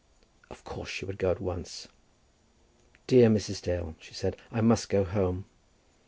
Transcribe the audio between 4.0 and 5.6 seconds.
said, "I must go home.